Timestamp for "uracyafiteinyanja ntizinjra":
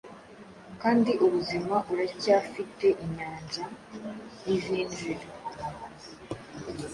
1.91-5.27